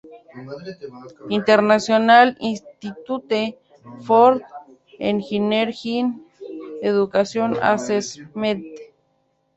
International 1.29 2.27
Institute 2.39 3.55
for 4.03 4.41
Engineering 4.99 6.07
Education 6.81 7.49
Assessment. 7.71 8.63